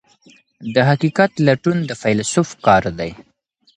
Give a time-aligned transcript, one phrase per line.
[0.73, 3.11] د حقیقت لټون د فیلسوف کار دی.